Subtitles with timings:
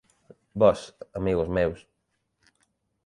[0.61, 0.81] Vós,
[1.19, 1.79] amigos meus...